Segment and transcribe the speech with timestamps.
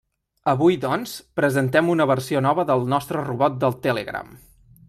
[0.53, 4.39] Avui, doncs, presentem una versió nova del nostre robot del Telegram.